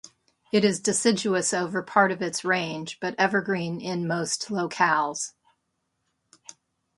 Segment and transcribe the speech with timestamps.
[0.51, 5.33] It is deciduous over part of its range, but evergreen in most locales.